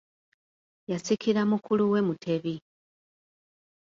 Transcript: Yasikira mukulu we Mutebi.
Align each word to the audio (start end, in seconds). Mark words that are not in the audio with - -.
Yasikira 0.91 1.41
mukulu 1.49 1.83
we 1.91 1.99
Mutebi. 2.07 2.55